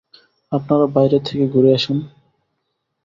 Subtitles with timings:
[0.51, 1.97] আপনারা বাইরে থেকে ঘুরে আসুন।